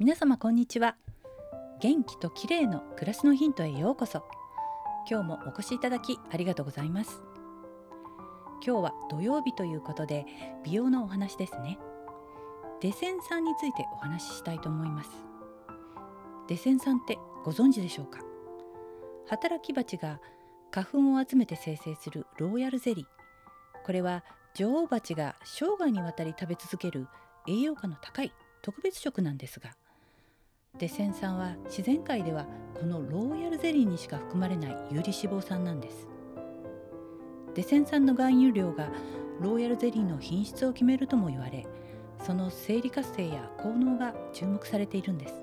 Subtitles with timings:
[0.00, 0.94] 皆様こんにちは。
[1.80, 4.22] 元気と綺麗の暮らしのヒントへようこそ。
[5.10, 7.20] 今日もお越しいただきありがとうございます。
[8.64, 10.24] 今日は土曜日ということで
[10.62, 11.80] 美容のお話ですね。
[12.80, 15.10] デセン酸についてお話ししたいと思います。
[16.46, 18.20] デセン酸ってご存知でしょうか？
[19.26, 20.20] 働き蜂が
[20.70, 23.06] 花粉を集めて生成するローヤルゼリー。
[23.84, 24.22] これは
[24.54, 27.08] 女王蜂が生涯にわたり食べ続ける
[27.48, 29.70] 栄養価の高い特別食なんですが
[30.78, 32.46] デセン酸は自然界では
[32.78, 36.06] このローヤルゼリーにしか含まれない有利脂肪酸なんです。
[37.54, 38.88] デセン酸の含有量が
[39.40, 41.66] ローヤルゼリーの品質を決めるとも言われ
[42.24, 45.34] その生理活性や効能が注目されているんです。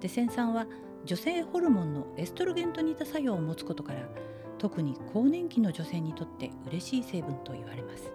[0.00, 0.66] デセン酸は
[1.04, 4.08] 女性ホルモンのエストロゲンと似た作用を持つことから
[4.58, 8.12] 特に更年期の女性にとって嬉しい成分と言われます。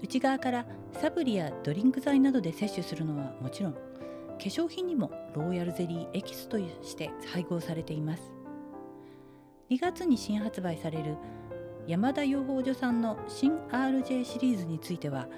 [0.00, 3.76] 内側からサプリやドリンク剤などで摂取するのはもちろん
[4.38, 8.32] 化粧品にもローヤルゼリーエキスとして配合されています。
[9.70, 11.16] 2月に新発売される
[11.86, 15.28] 山田養蜂所さんの新 RJ シリーズについては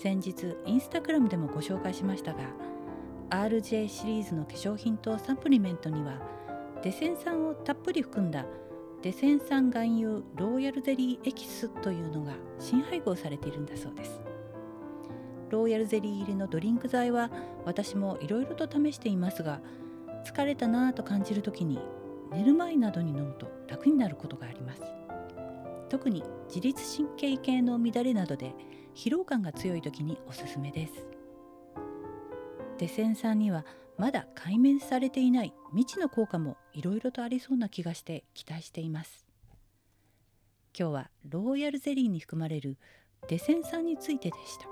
[0.00, 2.40] 先日インスタグラムでもご紹介しましたが
[3.30, 6.20] RJ シリーズの化粧品とサプリメントには
[6.82, 8.44] デセン酸をたっぷり含んだ
[9.02, 14.31] デセン酸含有ローヤルゼリーエキスというのが新配合されているんだそうです。
[15.52, 17.30] ローヤルゼリー入りのドリンク剤は
[17.66, 19.60] 私もいろいろと試していますが
[20.24, 21.78] 疲れたなぁと感じる時に
[22.32, 24.82] 寝る前などに飲むと楽になることがあります。
[25.90, 28.54] 特に自律神経系の乱れなどで
[28.94, 31.06] 疲労感が強い時におすすめです。
[32.78, 33.66] デセン酸には
[33.98, 39.26] まだ解明されていない未知の効果もいろいろとありそうな気がして期待しています。
[40.78, 42.78] 今日はローヤルゼリーに含まれる
[43.28, 44.66] デセン酸についてでした。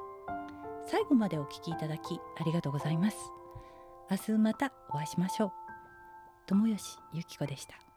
[0.87, 3.17] 最後までお聞きいただきありがとうございます。
[4.11, 5.53] 明日またお会いしましょう。
[6.47, 7.90] 友吉ゆき子でした。